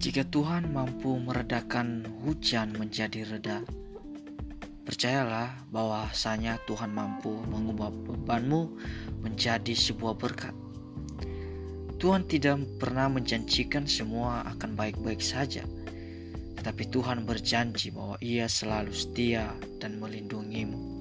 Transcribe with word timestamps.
Jika 0.00 0.24
Tuhan 0.32 0.72
mampu 0.72 1.20
meredakan 1.20 2.08
hujan 2.24 2.72
menjadi 2.72 3.20
reda, 3.28 3.60
percayalah 4.88 5.52
bahwasanya 5.68 6.56
Tuhan 6.64 6.88
mampu 6.88 7.36
mengubah 7.52 7.92
bebanmu 8.08 8.80
menjadi 9.20 9.76
sebuah 9.76 10.16
berkat. 10.16 10.56
Tuhan 12.00 12.24
tidak 12.32 12.64
pernah 12.80 13.12
menjanjikan 13.12 13.84
semua 13.84 14.40
akan 14.56 14.72
baik-baik 14.72 15.20
saja, 15.20 15.68
tetapi 16.56 16.88
Tuhan 16.88 17.28
berjanji 17.28 17.92
bahwa 17.92 18.16
Ia 18.24 18.48
selalu 18.48 18.96
setia 18.96 19.52
dan 19.84 20.00
melindungimu. 20.00 20.99